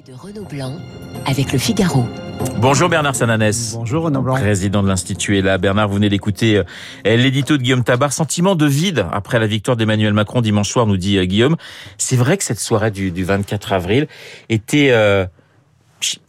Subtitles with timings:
[0.00, 0.78] de Renaud Blanc
[1.26, 2.06] avec le Figaro.
[2.60, 3.74] Bonjour Bernard Sananès.
[3.74, 4.36] Bonjour Renaud Blanc.
[4.36, 5.36] Président de l'Institut.
[5.36, 6.64] Et là, Bernard, vous venez d'écouter euh,
[7.04, 8.10] l'édito de Guillaume Tabar.
[8.10, 11.56] Sentiment de vide après la victoire d'Emmanuel Macron dimanche soir, nous dit euh, Guillaume.
[11.98, 14.08] C'est vrai que cette soirée du, du 24 avril
[14.48, 15.26] était euh,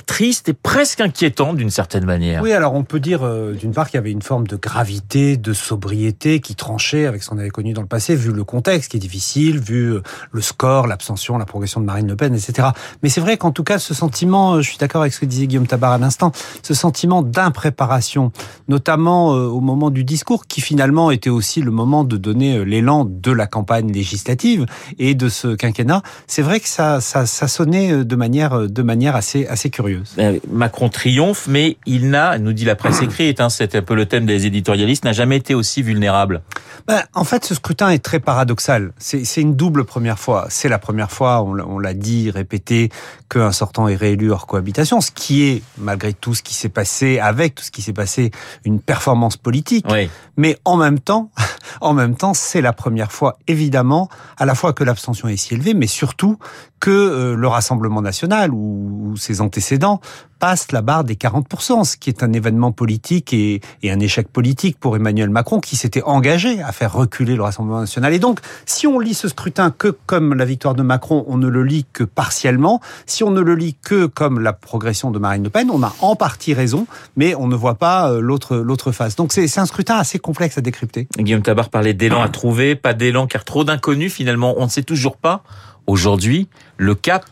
[0.06, 2.42] triste et presque inquiétant d'une certaine manière.
[2.42, 5.38] Oui, alors on peut dire euh, d'une part qu'il y avait une forme de gravité,
[5.38, 8.92] de sobriété qui tranchait avec ce qu'on avait connu dans le passé, vu le contexte
[8.92, 10.02] qui est difficile, vu euh,
[10.32, 12.70] le score, l'abstention, la progression de Marine Le Pen, etc.
[13.02, 15.26] Mais c'est vrai qu'en tout cas, ce sentiment, euh, je suis d'accord avec ce que
[15.26, 16.32] disait Guillaume Tabar à l'instant,
[16.62, 18.32] ce sentiment d'impréparation,
[18.68, 23.32] notamment au moment du discours, qui finalement était aussi le moment de donner l'élan de
[23.32, 24.66] la campagne législative
[25.00, 29.48] et de ce quinquennat, c'est vrai que ça, ça, sonnait de manière, de manière assez
[29.70, 30.14] curieuse.
[30.18, 33.96] Ben, Macron triomphe, mais il n'a, nous dit la presse écrite, hein, c'est un peu
[33.96, 36.42] le thème des éditorialistes, n'a jamais été aussi vulnérable.
[36.88, 38.92] Ben, en fait, ce scrutin est très paradoxal.
[38.98, 40.48] C'est une double première fois.
[40.50, 42.90] C'est la première fois, on l'a dit, répété,
[43.34, 47.18] qu'un sortant est réélu hors cohabitation, ce qui est, malgré tout ce qui s'est passé,
[47.20, 48.32] avec tout ce qui s'est passé,
[48.64, 49.86] une performance politique.
[49.90, 50.10] Oui.
[50.38, 51.32] Mais en même temps,
[51.82, 55.56] en même temps, c'est la première fois, évidemment, à la fois que l'abstention est si
[55.56, 56.38] élevée, mais surtout
[56.80, 60.02] que euh, le Rassemblement national ou, ses antécédents
[60.40, 64.28] passent la barre des 40%, ce qui est un événement politique et, et un échec
[64.28, 68.14] politique pour Emmanuel Macron qui s'était engagé à faire reculer le Rassemblement national.
[68.14, 71.48] Et donc, si on lit ce scrutin que comme la victoire de Macron, on ne
[71.48, 72.82] le lit que partiellement.
[73.06, 75.94] Si on ne le lit que comme la progression de Marine Le Pen, on a
[76.02, 79.16] en partie raison, mais on ne voit pas euh, l'autre l'autre face.
[79.16, 81.08] Donc c'est un scrutin assez complexe à décrypter.
[81.18, 84.56] Guillaume Tabar parlait d'élan à trouver, pas d'élan car trop d'inconnus finalement.
[84.58, 85.44] On ne sait toujours pas
[85.88, 87.26] aujourd'hui le cap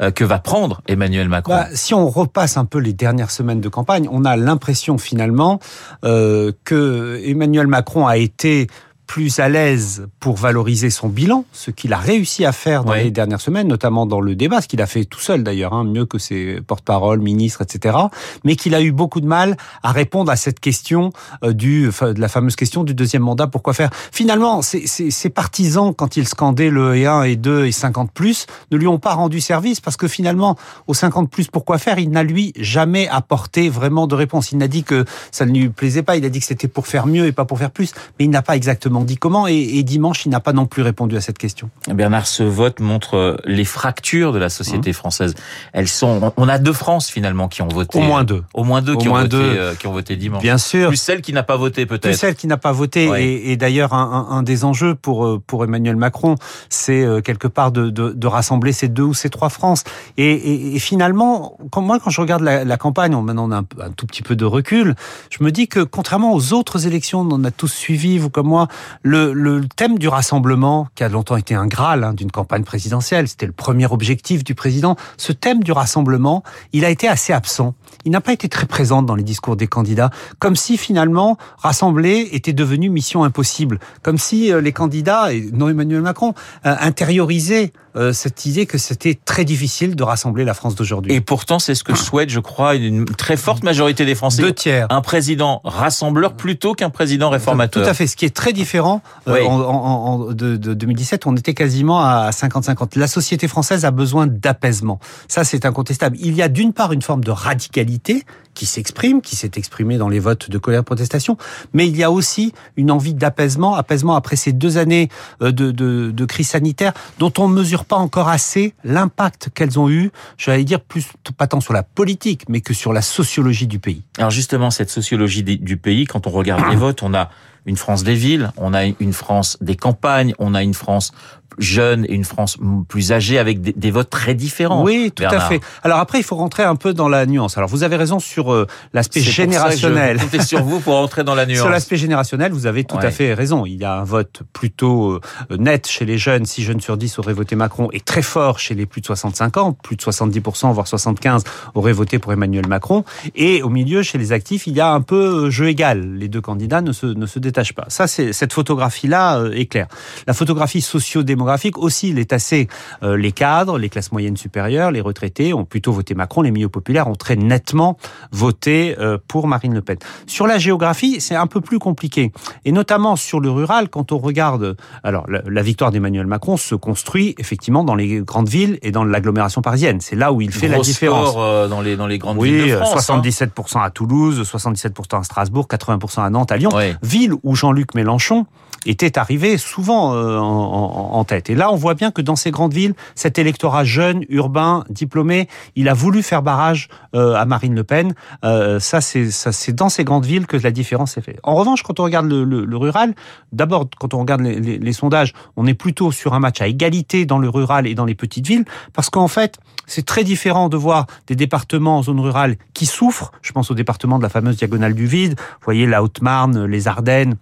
[0.00, 3.60] euh, que va prendre Emmanuel Macron bah, Si on repasse un peu les dernières semaines
[3.60, 5.60] de campagne, on a l'impression finalement
[6.04, 8.66] euh, que Emmanuel Macron a été
[9.06, 13.10] plus à l'aise pour valoriser son bilan, ce qu'il a réussi à faire dans les
[13.10, 16.06] dernières semaines, notamment dans le débat, ce qu'il a fait tout seul d'ailleurs, hein, mieux
[16.06, 17.96] que ses porte-parole, ministres, etc.
[18.44, 22.20] Mais qu'il a eu beaucoup de mal à répondre à cette question euh, du, de
[22.20, 23.46] la fameuse question du deuxième mandat.
[23.46, 23.90] Pourquoi faire?
[24.12, 28.76] Finalement, ses partisans, quand ils scandaient le et 1 et 2 et 50 plus, ne
[28.76, 31.98] lui ont pas rendu service parce que finalement, au 50 plus, pourquoi faire?
[31.98, 34.52] Il n'a lui jamais apporté vraiment de réponse.
[34.52, 36.16] Il n'a dit que ça ne lui plaisait pas.
[36.16, 38.30] Il a dit que c'était pour faire mieux et pas pour faire plus, mais il
[38.30, 41.38] n'a pas exactement dit comment et, dimanche, il n'a pas non plus répondu à cette
[41.38, 41.70] question.
[41.88, 44.94] Bernard, ce vote montre euh, les fractures de la société mmh.
[44.94, 45.34] française.
[45.72, 47.98] Elles sont, on a deux France finalement qui ont voté.
[47.98, 48.42] Au moins deux.
[48.54, 50.42] Au moins deux, qui, ont voté, euh, qui ont voté dimanche.
[50.42, 50.88] Bien sûr.
[50.88, 52.02] Plus celle qui n'a pas voté peut-être.
[52.02, 53.10] Plus celle qui n'a pas voté.
[53.50, 56.36] Et, d'ailleurs, un, des enjeux pour euh, pour Emmanuel Macron,
[56.68, 59.84] c'est quelque part de, de, rassembler ces deux ou ces trois France.
[60.16, 64.06] Et, finalement, comme moi, quand je regarde la, campagne, maintenant on a un, un, tout
[64.06, 64.94] petit peu de recul,
[65.30, 68.68] je me dis que contrairement aux autres élections, on a tous suivi, vous comme moi,
[69.02, 73.46] le, thème du rassemblement, qui a longtemps été un graal hein, d'une campagne présidentielle, c'était
[73.46, 77.74] le premier objectif du président, ce thème du rassemblement, il a été assez absent.
[78.04, 82.28] Il n'a pas été très présent dans les discours des candidats, comme si finalement rassembler
[82.32, 86.34] était devenu mission impossible, comme si euh, les candidats, et non Emmanuel Macron,
[86.66, 91.12] euh, intériorisaient euh, cette idée que c'était très difficile de rassembler la France d'aujourd'hui.
[91.12, 94.42] Et pourtant, c'est ce que souhaite, je crois, une très forte majorité des Français.
[94.42, 94.88] Deux tiers.
[94.90, 97.84] Un président rassembleur plutôt qu'un président réformateur.
[97.84, 98.08] Tout à fait.
[98.08, 98.73] Ce qui est très différent.
[98.78, 102.98] Euh, en, en, de, de, 2017, on était quasiment à 50-50.
[102.98, 104.98] La société française a besoin d'apaisement.
[105.28, 106.16] Ça, c'est incontestable.
[106.20, 108.24] Il y a d'une part une forme de radicalité
[108.54, 111.36] qui s'exprime, qui s'est exprimée dans les votes de colère protestation,
[111.72, 115.08] mais il y a aussi une envie d'apaisement, apaisement après ces deux années
[115.42, 119.90] euh, de, de, de crise sanitaire dont on mesure pas encore assez l'impact qu'elles ont
[119.90, 121.06] eu, j'allais dire plus
[121.36, 124.02] pas tant sur la politique, mais que sur la sociologie du pays.
[124.18, 127.30] Alors justement, cette sociologie du pays, quand on regarde les votes, on a
[127.66, 131.12] une France des villes, on a une France des campagnes, on a une France
[131.58, 134.82] jeune et une France plus âgée avec des, votes très différents.
[134.82, 135.60] Oui, tout à fait.
[135.82, 137.56] Alors après, il faut rentrer un peu dans la nuance.
[137.56, 140.18] Alors vous avez raison sur euh, l'aspect générationnel.
[140.32, 141.58] je sur vous pour rentrer dans la nuance.
[141.58, 143.66] sur l'aspect générationnel, vous avez tout à fait raison.
[143.66, 145.20] Il y a un vote plutôt euh,
[145.56, 146.46] net chez les jeunes.
[146.46, 149.56] 6 jeunes sur 10 auraient voté Macron et très fort chez les plus de 65
[149.56, 149.72] ans.
[149.72, 153.04] Plus de 70%, voire 75 auraient voté pour Emmanuel Macron.
[153.34, 156.14] Et au milieu, chez les actifs, il y a un peu euh, jeu égal.
[156.14, 157.38] Les deux candidats ne se, ne se
[157.74, 157.84] pas.
[157.88, 159.86] Ça, c'est cette photographie-là est claire.
[160.26, 161.43] La photographie socio-démographique
[161.76, 162.68] aussi, il est assez.
[163.02, 166.42] Euh, les cadres, les classes moyennes supérieures, les retraités ont plutôt voté Macron.
[166.42, 167.96] Les milieux populaires ont très nettement
[168.32, 169.96] voté euh, pour Marine Le Pen.
[170.26, 172.32] Sur la géographie, c'est un peu plus compliqué,
[172.64, 177.34] et notamment sur le rural, quand on regarde, alors la, victoire d'Emmanuel Macron se construit
[177.38, 180.00] effectivement dans les grandes villes et dans l'agglomération parisienne.
[180.00, 181.34] C'est là où il fait la différence.
[181.34, 183.08] dans les dans les grandes villes de France.
[183.08, 183.82] 77% hein.
[183.82, 186.70] à Toulouse, 77% à Strasbourg, 80% à Nantes, à Lyon.
[187.02, 188.46] Ville où Jean-Luc Mélenchon
[188.86, 191.33] était arrivé souvent euh, en, tête.
[191.50, 195.48] Et là, on voit bien que dans ces grandes villes, cet électorat jeune, urbain, diplômé,
[195.76, 198.14] il a voulu faire barrage euh, à Marine Le Pen.
[198.44, 201.40] Euh, ça, c'est ça, c'est dans ces grandes villes que la différence est faite.
[201.42, 203.14] En revanche, quand on regarde le, le, le rural,
[203.52, 206.66] d'abord, quand on regarde les, les, les, sondages, on est plutôt sur un match à
[206.66, 210.68] égalité dans le rural et dans les petites villes, parce qu'en fait, c'est très différent
[210.68, 213.32] de voir des départements en zone rurale qui souffrent.
[213.42, 215.34] Je pense au département de la fameuse diagonale du vide.
[215.38, 217.36] Vous voyez la Haute-Marne, les Ardennes,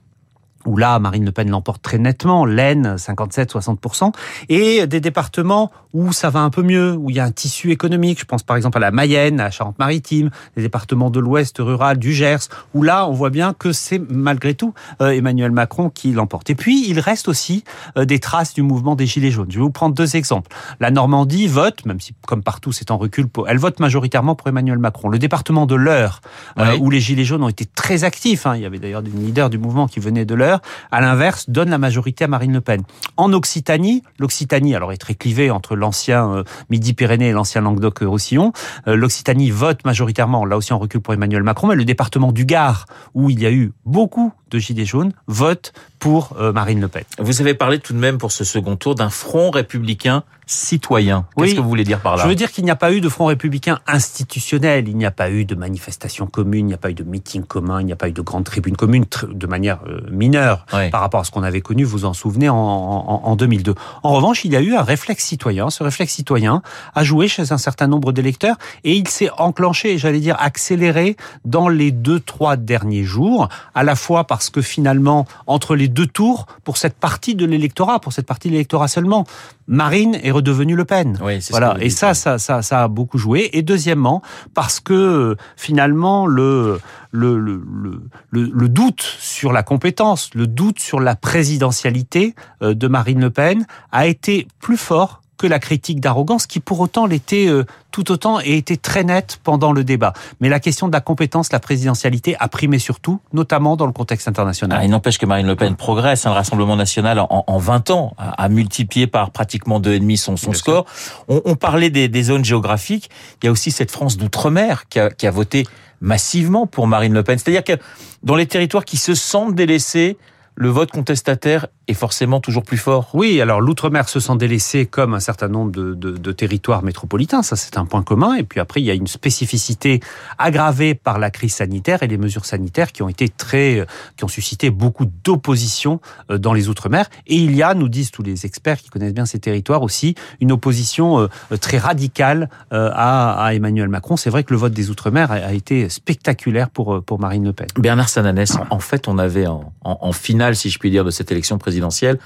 [0.67, 4.13] où là, Marine Le Pen l'emporte très nettement, l'Aisne, 57-60%,
[4.49, 7.71] et des départements où ça va un peu mieux, où il y a un tissu
[7.71, 11.99] économique, je pense par exemple à la Mayenne, à Charente-Maritime, les départements de l'Ouest rural,
[11.99, 16.13] du Gers, où là, on voit bien que c'est malgré tout euh, Emmanuel Macron qui
[16.13, 16.49] l'emporte.
[16.51, 17.65] Et puis, il reste aussi
[17.97, 19.51] euh, des traces du mouvement des Gilets jaunes.
[19.51, 20.51] Je vais vous prendre deux exemples.
[20.81, 24.79] La Normandie vote, même si comme partout c'est en recul, elle vote majoritairement pour Emmanuel
[24.79, 25.09] Macron.
[25.09, 26.21] Le département de l'Eure,
[26.59, 29.11] euh, où les Gilets jaunes ont été très actifs, hein, il y avait d'ailleurs des
[29.11, 30.52] leaders du mouvement qui venaient de l'Eure,
[30.91, 32.83] à l'inverse, donne la majorité à Marine Le Pen.
[33.17, 38.53] En Occitanie, l'Occitanie alors est très clivée entre l'ancien euh, Midi-Pyrénées et l'ancien Languedoc-Roussillon.
[38.87, 42.45] Euh, L'Occitanie vote majoritairement, là aussi en recul pour Emmanuel Macron, mais le département du
[42.45, 46.89] Gard, où il y a eu beaucoup de Gilets jaunes, vote pour euh, Marine Le
[46.89, 47.05] Pen.
[47.19, 51.27] Vous avez parlé tout de même pour ce second tour d'un front républicain citoyen.
[51.37, 51.57] Qu'est-ce Oui.
[51.57, 53.09] que vous voulez dire par là Je veux dire qu'il n'y a pas eu de
[53.09, 56.91] front républicain institutionnel, il n'y a pas eu de manifestation commune, il n'y a pas
[56.91, 59.81] eu de meeting commun, il n'y a pas eu de grande tribune commune de manière
[59.87, 63.37] euh, mineure par rapport à ce qu'on avait connu, vous en souvenez, en, en, en
[63.37, 63.75] 2002.
[64.03, 65.71] En revanche, il y a eu un réflexe citoyen.
[65.71, 66.63] Ce réflexe citoyen
[66.95, 71.69] a joué chez un certain nombre d'électeurs et il s'est enclenché, j'allais dire accéléré, dans
[71.69, 76.47] les deux, trois derniers jours, à la fois parce que finalement, entre les deux tours,
[76.65, 79.25] pour cette partie de l'électorat, pour cette partie de l'électorat seulement,
[79.69, 81.19] Marine est redevenue Le Pen.
[81.23, 81.77] Oui, Voilà.
[81.81, 83.49] Et ça, ça, ça, ça a beaucoup joué.
[83.53, 84.23] Et deuxièmement,
[84.55, 86.81] parce que finalement le
[87.15, 92.75] le, le, le, le- le doute sur la compétence, le doute sur la présidentialité euh,
[92.75, 97.07] de Marine Le Pen a été plus fort que la critique d'arrogance, qui pour autant
[97.07, 100.13] l'était euh, tout autant et était très nette pendant le débat.
[100.41, 104.29] Mais la question de la compétence, la présidentialité a primé surtout, notamment dans le contexte
[104.29, 104.79] international.
[104.81, 106.27] Ah, il n'empêche que Marine Le Pen progresse.
[106.27, 110.01] hein, le Rassemblement national, en, en 20 ans, a, a multiplié par pratiquement deux et
[110.01, 110.87] demi son, score.
[111.29, 113.11] On, on parlait des, des zones géographiques.
[113.43, 115.67] Il y a aussi cette France d'outre-mer qui a, qui a voté
[116.01, 117.39] massivement pour Marine Le Pen.
[117.39, 117.83] C'est-à-dire que
[118.23, 120.19] dans les territoires qui se sentent délaissés,
[120.55, 123.11] le vote contestataire est forcément toujours plus fort.
[123.15, 127.43] Oui, alors l'outre-mer se sent délaissé comme un certain nombre de, de, de territoires métropolitains,
[127.43, 128.35] ça c'est un point commun.
[128.35, 130.01] Et puis après, il y a une spécificité
[130.39, 134.29] aggravée par la crise sanitaire et les mesures sanitaires qui ont été très, qui ont
[134.29, 136.01] suscité beaucoup d'opposition
[136.31, 137.07] euh, dans les outre-mer.
[137.27, 140.15] Et il y a, nous disent tous les experts qui connaissent bien ces territoires aussi,
[140.41, 144.17] une opposition euh, très radicale euh, à, à Emmanuel Macron.
[144.17, 147.53] C'est vrai que le vote des outre-mer a, été spectaculaire pour, euh, pour Marine Le
[147.53, 147.67] Pen.
[147.77, 150.13] Bernard Sananès, en, fait, on avait en, en, en
[150.55, 152.19] si je puis dire, de cette élection présidentielle,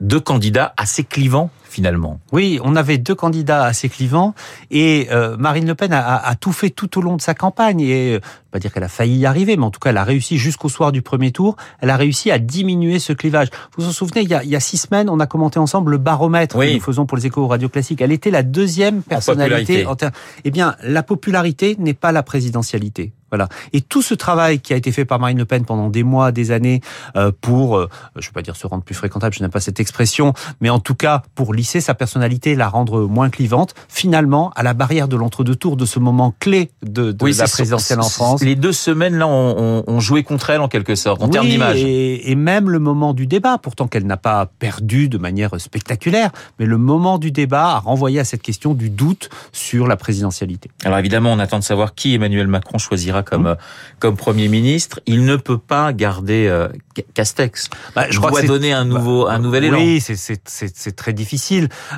[0.00, 2.20] deux candidats assez clivants, finalement.
[2.30, 4.32] Oui, on avait deux candidats assez clivants
[4.70, 7.34] et euh, Marine Le Pen a, a, a tout fait tout au long de sa
[7.34, 8.20] campagne et euh,
[8.52, 10.68] pas dire qu'elle a failli y arriver, mais en tout cas elle a réussi jusqu'au
[10.68, 13.48] soir du premier tour, elle a réussi à diminuer ce clivage.
[13.76, 15.58] Vous vous en souvenez, il y a, il y a six semaines, on a commenté
[15.58, 16.68] ensemble le baromètre Oui.
[16.70, 18.00] que nous faisons pour les échos radio classiques.
[18.00, 19.82] Elle était la deuxième personnalité.
[19.82, 19.86] popularité.
[19.86, 20.10] En ter-
[20.44, 23.12] eh bien, la popularité n'est pas la présidentialité.
[23.30, 23.48] Voilà.
[23.72, 26.30] Et tout ce travail qui a été fait par Marine Le Pen pendant des mois,
[26.30, 26.80] des années,
[27.16, 29.58] euh, pour, euh, je ne veux pas dire se rendre plus fréquentable, je n'aime pas
[29.58, 34.50] cette expression, mais en tout cas pour lisser sa personnalité, la rendre moins clivante, finalement,
[34.54, 38.08] à la barrière de l'entre-deux tours, de ce moment clé de, de la présidentielle en
[38.10, 38.42] France.
[38.42, 41.78] Les deux semaines là ont, ont joué contre elle en quelque sorte, en termes d'image.
[41.82, 46.30] Et, et même le moment du débat, pourtant qu'elle n'a pas perdu de manière spectaculaire,
[46.58, 50.70] mais le moment du débat a renvoyé à cette question du doute sur la présidentialité.
[50.84, 53.24] Alors évidemment, on attend de savoir qui Emmanuel Macron choisira Mmh.
[53.24, 53.54] comme euh,
[54.00, 55.00] comme premier ministre.
[55.06, 57.70] Il ne peut pas garder euh, Ca- Castex.
[57.96, 59.78] Bah, Je dois c'est- donner un nouveau un nouvel élan.
[59.78, 61.43] Oui, c'est très difficile.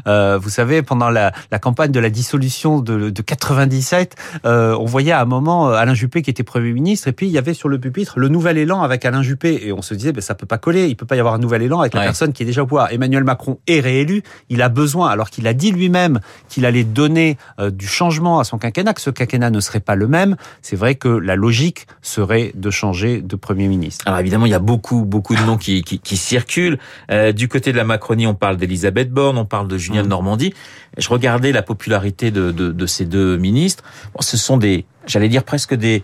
[0.07, 4.85] Euh, vous savez, pendant la, la campagne de la dissolution de, de 97, euh, on
[4.85, 7.39] voyait à un moment euh, Alain Juppé qui était Premier ministre, et puis il y
[7.39, 10.21] avait sur le pupitre le nouvel élan avec Alain Juppé, et on se disait, ben,
[10.21, 12.07] ça peut pas coller, il peut pas y avoir un nouvel élan avec la Ouais.
[12.07, 12.93] personne qui est déjà au pouvoir.
[12.93, 17.37] Emmanuel Macron est réélu, il a besoin, alors qu'il a dit lui-même qu'il allait donner
[17.59, 20.37] euh, du changement à son quinquennat, que ce quinquennat ne serait pas le même.
[20.63, 24.05] C'est vrai que la logique serait de changer de Premier ministre.
[24.07, 26.79] Alors évidemment, il y a beaucoup beaucoup de noms qui, qui, qui circulent.
[27.11, 30.09] Euh, du côté de la Macronie, on parle d'Elisabeth Borne, on parle de Julien Mhm.
[30.09, 30.53] Normandie.
[30.99, 33.85] Je regardais la popularité de, de, de ces deux ministres.
[34.15, 36.03] Bon, ce sont des, j'allais dire presque des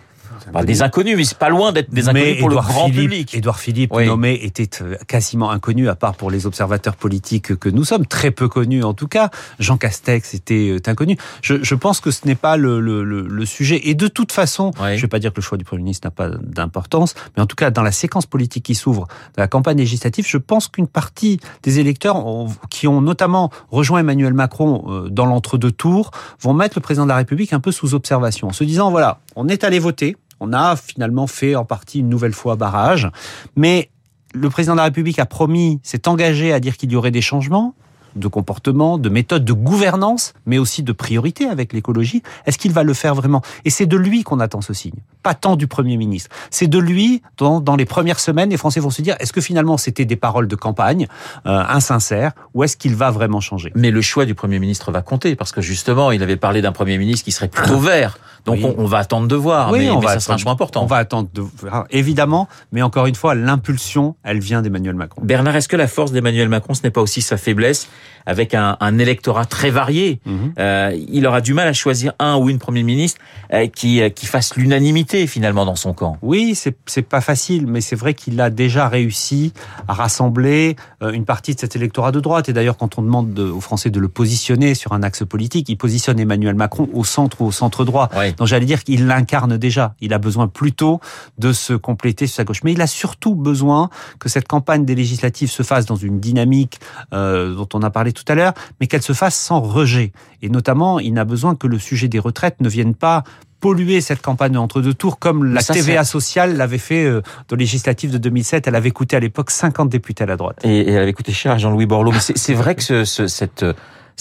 [0.64, 3.34] Des inconnus, mais c'est pas loin d'être des inconnus mais pour le grand Philippe, public.
[3.34, 4.06] Édouard Philippe, Oui.
[4.06, 8.30] nommé, était euh, quasiment inconnu, à part pour les observateurs politiques que nous sommes, très
[8.30, 9.30] peu connus en tout cas.
[9.58, 11.16] Jean Castex était euh, inconnu.
[11.42, 13.88] Je, je pense que ce n'est pas le, le, le, le sujet.
[13.88, 14.90] Et de toute façon, Oui.
[14.90, 17.42] je ne vais pas dire que le choix du Premier ministre n'a pas d'importance, mais
[17.42, 19.06] en tout cas, dans la séquence politique qui s'ouvre,
[19.36, 24.00] de la campagne législative, je pense qu'une partie des électeurs ont- qui ont notamment rejoint
[24.00, 27.72] Emmanuel Macron euh, dans l'entre-deux tours vont mettre le président de la République un peu
[27.72, 31.64] sous observation, en se disant, voilà, on est allé voter, on a finalement fait en
[31.64, 33.08] partie une nouvelle fois barrage,
[33.56, 33.90] mais
[34.34, 37.20] le président de la République a promis, s'est engagé à dire qu'il y aurait des
[37.20, 37.74] changements
[38.16, 42.22] de comportement, de méthode, de gouvernance, mais aussi de priorité avec l'écologie.
[42.46, 43.42] Est-ce qu'il va le faire vraiment?
[43.64, 46.30] Et c'est de lui qu'on attend ce signe, pas tant du Premier ministre.
[46.50, 49.40] C'est de lui, dans, dans les premières semaines, les Français vont se dire, est-ce que
[49.40, 51.06] finalement c'était des paroles de campagne,
[51.46, 53.72] euh, insincères, ou est-ce qu'il va vraiment changer?
[53.74, 56.72] Mais le choix du Premier ministre va compter, parce que justement, il avait parlé d'un
[56.72, 58.18] Premier ministre qui serait plutôt vert.
[58.44, 58.64] Donc Oui.
[58.76, 60.50] on, on va attendre de voir, Oui, mais, on mais va ça sera un choix
[60.52, 60.82] important.
[60.82, 61.44] On va attendre, de,
[61.90, 65.22] évidemment, mais encore une fois, l'impulsion, elle vient d'Emmanuel Macron.
[65.24, 67.88] Bernard, est-ce que la force d'Emmanuel Macron, ce n'est pas aussi sa faiblesse
[68.26, 70.52] avec un, un électorat très varié Mhm.
[70.58, 73.20] Euh, Il aura du mal à choisir un ou une Premier ministre
[73.52, 76.16] euh, qui, euh, qui fasse l'unanimité finalement dans son camp.
[76.22, 79.52] Oui, c'est pas facile, mais c'est vrai qu'il a déjà réussi
[79.88, 82.48] à rassembler euh, une partie de cet électorat de droite.
[82.48, 85.68] Et d'ailleurs, quand on demande de- aux Français de le positionner sur un axe politique,
[85.68, 88.08] il positionne Emmanuel Macron au centre ou au centre droit.
[88.16, 88.32] Ouais.
[88.32, 89.94] Donc j'allais dire qu'il l'incarne déjà.
[90.00, 91.00] Il a besoin plutôt
[91.38, 92.60] de se compléter sur sa gauche.
[92.64, 96.78] Mais il a surtout besoin que cette campagne des législatives se fasse dans une dynamique
[97.12, 100.12] euh, dont on a parlé tout à l'heure, mais qu'elle se fasse sans rejet.
[100.42, 103.22] Et notamment, il n'a besoin que le sujet des retraites ne vienne pas
[103.60, 107.54] polluer cette campagne entre deux tours comme la ça, TVA sociale l'avait fait euh, dans
[107.54, 108.66] les législatives de 2007.
[108.66, 110.58] Elle avait coûté à l'époque 50 députés à la droite.
[110.64, 112.10] Et, et elle avait coûté cher à Jean-Louis Borloo.
[112.10, 113.72] Mais c'est vrai que ce, ce- cette, euh,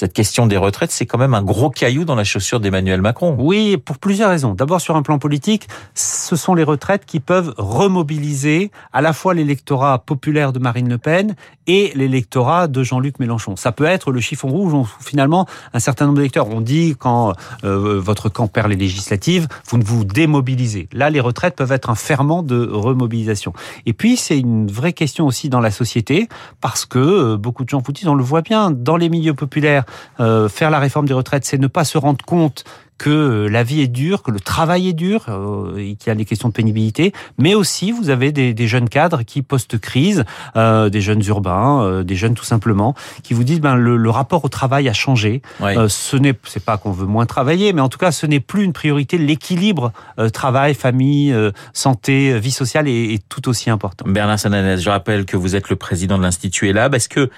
[0.02, 3.36] cette question des retraites, c'est quand même un gros caillou dans la chaussure d'Emmanuel Macron.
[3.38, 4.56] Oui, pour plusieurs raisons.
[4.56, 9.36] D'abord, sur un plan politique, ce sont les retraites qui peuvent remobiliser à la fois
[9.36, 11.36] l'électorat populaire de Marine Le Pen
[11.68, 13.56] et l'électorat de Jean-Luc Mélenchon.
[13.56, 17.34] Ça peut être le chiffon rouge où finalement un certain nombre d'électeurs ont dit quand
[17.64, 20.90] euh, votre camp perd les législatives, vous ne vous démobilisez.
[20.94, 23.54] Là, les retraites peuvent être un ferment de remobilisation.
[23.86, 26.28] Et puis, c'est une vraie question aussi dans la société
[26.60, 29.36] parce que euh, beaucoup de gens vous disent, on le voit bien, dans les milieux
[29.36, 29.86] populaires,
[30.20, 32.64] euh, faire la réforme des retraites, c'est ne pas se rendre compte
[32.98, 36.10] que euh, la vie est dure, que le travail est dur, euh, et qu'il y
[36.12, 40.24] a des questions de pénibilité, mais aussi vous avez des, des jeunes cadres qui post-crise,
[40.56, 42.94] euh, des jeunes urbains, euh, des jeunes tout simplement,
[43.24, 45.42] qui vous disent ben le, le rapport au travail a changé.
[45.60, 45.76] Ouais.
[45.76, 48.40] Euh, ce n'est c'est pas qu'on veut moins travailler, mais en tout cas ce n'est
[48.40, 49.18] plus une priorité.
[49.18, 54.06] L'équilibre euh, travail, famille, euh, santé, vie sociale est, est tout aussi important.
[54.08, 56.94] Bernard Sananès, je rappelle que vous êtes le président de l'Institut ELAB.
[56.94, 57.32] Est-ce que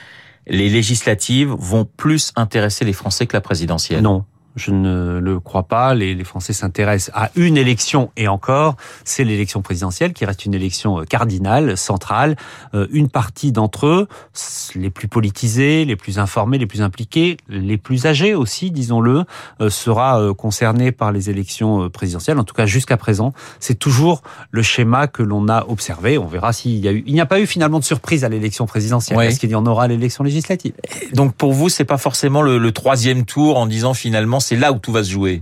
[0.48, 4.26] les législatives vont plus intéresser les Français que la présidentielle Non.
[4.56, 5.94] Je ne le crois pas.
[5.94, 10.54] Les, les Français s'intéressent à une élection et encore, c'est l'élection présidentielle qui reste une
[10.54, 12.36] élection euh, cardinale, centrale.
[12.74, 14.08] Euh, une partie d'entre eux,
[14.76, 19.24] les plus politisés, les plus informés, les plus impliqués, les plus âgés aussi, disons-le,
[19.62, 22.40] euh, sera euh, concerné par les élections euh, présidentielles.
[22.40, 26.18] En tout cas, jusqu'à présent, c'est toujours le schéma que l'on a observé.
[26.18, 27.04] On verra s'il y a eu.
[27.06, 29.20] Il n'y a pas eu finalement de surprise à l'élection présidentielle.
[29.22, 30.74] Est-ce qu'il y en aura à l'élection législative
[31.14, 34.72] Donc pour vous, c'est pas forcément le, le troisième tour en disant finalement c'est là
[34.72, 35.42] où tout va se jouer.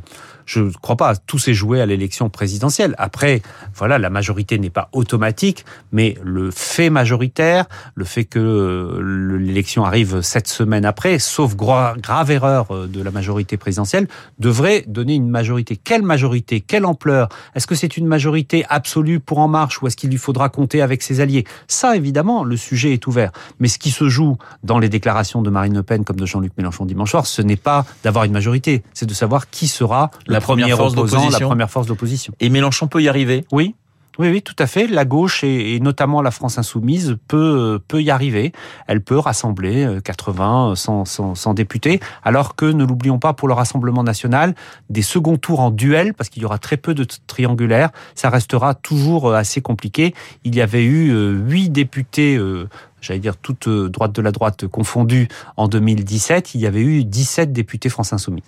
[0.53, 1.15] Je ne crois pas.
[1.15, 2.93] Tout s'est joué à l'élection présidentielle.
[2.98, 3.41] Après,
[3.74, 10.20] voilà, la majorité n'est pas automatique, mais le fait majoritaire, le fait que l'élection arrive
[10.20, 15.29] sept semaines après, sauf gra- grave erreur euh, de la majorité présidentielle, devrait donner une
[15.29, 15.77] majorité.
[15.77, 16.60] Quelle majorité?
[16.60, 17.29] Quelle ampleur?
[17.55, 20.81] Est-ce que c'est une majorité absolue pour En Marche ou est-ce qu'il lui faudra compter
[20.81, 21.46] avec ses alliés?
[21.70, 23.31] Ça, évidemment, le sujet est ouvert.
[23.62, 26.51] Mais ce qui se joue dans les déclarations de Marine Le Pen comme de Jean-Luc
[26.58, 30.40] Mélenchon dimanche soir, ce n'est pas d'avoir une majorité, c'est de savoir qui sera le
[30.41, 31.48] La première force opposant, la d'opposition.
[31.48, 32.33] première force d'opposition.
[32.39, 33.45] Et Mélenchon peut y arriver?
[33.51, 33.75] Oui.
[34.19, 34.88] Oui, oui, tout à fait.
[34.88, 38.51] La gauche et, et notamment la France insoumise peut peut y arriver.
[38.86, 43.48] Elle peut rassembler euh, 80, 100, 100, 100 députés, alors que ne l'oublions pas pour
[43.48, 44.53] le Rassemblement national,
[44.89, 48.75] des seconds tours en duel, parce qu'il y aura très peu de triangulaires, ça restera
[48.75, 50.13] toujours euh, assez compliqué.
[50.43, 52.36] Il y avait eu euh, huit députés.
[52.36, 52.67] euh,
[53.00, 57.51] J'allais dire toute droite de la droite confondue en 2017, il y avait eu 17
[57.53, 58.43] députés France Insoumis.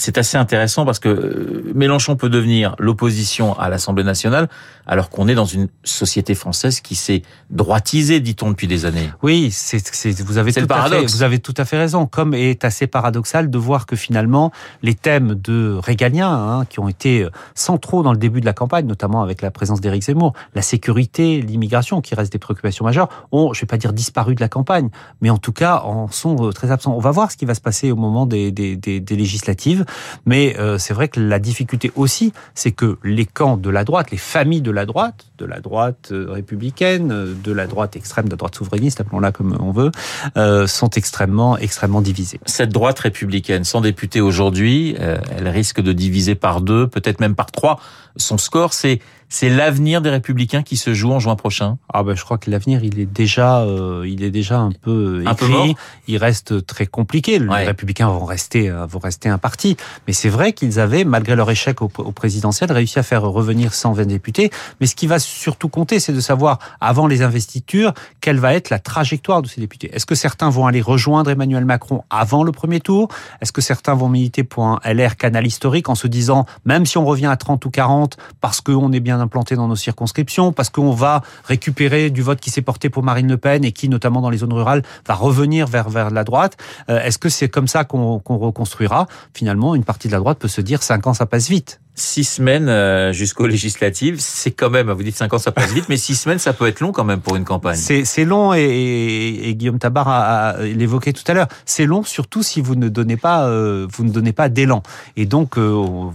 [0.00, 4.48] C'est assez intéressant parce que euh, Mélenchon peut devenir l'opposition à l'Assemblée nationale
[4.86, 9.10] alors qu'on est dans une société française qui s'est droitisée, dit-on, depuis des années.
[9.22, 11.76] Oui, c'est, c'est, vous avez C'est tout le à fait, vous avez tout à fait
[11.76, 12.06] raison.
[12.06, 14.52] Comme est assez paradoxal de voir que finalement
[14.82, 18.86] les thèmes de régaliens hein, qui ont été centraux dans le début de la campagne,
[18.86, 23.52] notamment avec la présence d'Éric Zemmour, la sécurité, l'immigration, qui restent des préoccupations majeures, ont,
[23.52, 24.88] je vais pas dire disparu de la campagne,
[25.20, 26.94] mais en tout cas en sont euh, très absents.
[26.96, 29.84] On va voir ce qui va se passer au moment des, des, des, des législatives.
[30.26, 34.10] Mais euh, c'est vrai que la difficulté aussi, c'est que les camps de la droite,
[34.10, 38.26] les familles de la droite, de la droite euh, républicaine, euh, de la droite extrême,
[38.26, 39.90] de la droite souverainiste, appelons-la comme on veut,
[40.36, 42.40] euh, sont extrêmement, extrêmement divisées.
[42.46, 47.50] Cette droite républicaine, sans député aujourd'hui, elle risque de diviser par deux, peut-être même par
[47.50, 47.80] trois
[48.16, 48.72] son score.
[48.72, 51.78] C'est c'est l'avenir des Républicains qui se joue en juin prochain.
[51.94, 55.22] Ah ben je crois que l'avenir il est déjà euh, il est déjà un peu
[55.24, 55.76] un écrit.
[56.08, 57.38] il reste très compliqué.
[57.38, 57.64] Les Ouais.
[57.64, 61.50] Républicains vont rester euh, vont rester un parti, mais c'est vrai qu'ils avaient malgré leur
[61.50, 64.50] échec au, au présidentiel réussi à faire revenir 120 députés.
[64.80, 68.68] Mais ce qui va surtout compter, c'est de savoir avant les investitures quelle va être
[68.68, 69.90] la trajectoire de ces députés.
[69.94, 73.06] Est-ce que certains vont aller rejoindre Emmanuel Macron avant le premier tour?
[73.40, 76.98] Est-ce que certains vont militer pour un LR canal historique en se disant même si
[76.98, 80.70] on revient à 30 ou 40 parce qu'on est bien implanté dans nos circonscriptions, parce
[80.70, 84.20] qu'on va récupérer du vote qui s'est porté pour Marine Le Pen et qui, notamment
[84.20, 86.56] dans les zones rurales, va revenir vers, vers la droite.
[86.88, 89.06] Euh, Est-ce que c'est comme ça qu'on reconstruira?
[89.34, 91.80] Finalement, une partie de la droite peut se dire 5 ans, ça passe vite.
[92.00, 95.84] Six semaines euh, jusqu'aux législatives, c'est quand même, vous dites cinq ans, ça passe vite,
[95.90, 97.76] mais six semaines, ça peut être long quand même pour une campagne.
[97.76, 101.48] C'est long et, et- et Guillaume Tabar a, a l'évoqué tout à l'heure.
[101.66, 104.82] C'est long surtout si vous ne donnez pas euh, vous ne donnez pas d'élan.
[105.16, 105.70] Et donc euh,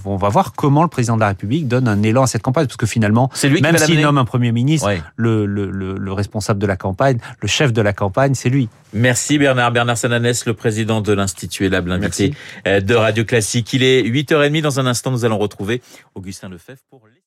[0.06, 2.65] on va voir comment le président de la République donne un élan à cette campagne
[2.65, 5.01] parce que finalement lui même s'il nomme un premier ministre, Ouais.
[5.15, 8.70] le, le, le, le responsable de la campagne, le chef de la campagne, c'est lui.
[8.95, 9.73] Merci Bernard.
[9.73, 12.33] Bernard Sananès, le président de l'Institut Lab, l'invité
[12.65, 13.73] euh, de Radio Classique.
[13.73, 14.61] Il est 8h30.
[14.61, 15.81] Dans un instant, nous allons retrouver
[16.15, 17.21] Augustin Lefebvre pour les...